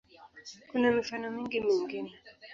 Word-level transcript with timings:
Kuna 0.69 0.87
mifano 0.97 1.25
mingi 1.35 1.57
mingine. 1.65 2.11